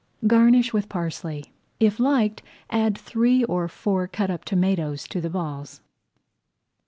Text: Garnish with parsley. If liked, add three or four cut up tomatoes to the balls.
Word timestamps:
Garnish 0.25 0.73
with 0.73 0.89
parsley. 0.89 1.53
If 1.79 1.99
liked, 1.99 2.41
add 2.71 2.97
three 2.97 3.43
or 3.43 3.67
four 3.67 4.07
cut 4.07 4.31
up 4.31 4.43
tomatoes 4.45 5.07
to 5.09 5.21
the 5.21 5.29
balls. 5.29 5.79